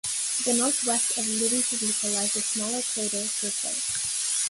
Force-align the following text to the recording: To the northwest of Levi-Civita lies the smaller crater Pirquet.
To 0.37 0.43
the 0.45 0.55
northwest 0.55 1.19
of 1.19 1.27
Levi-Civita 1.27 2.07
lies 2.15 2.33
the 2.33 2.41
smaller 2.41 2.81
crater 2.81 3.21
Pirquet. 3.39 3.81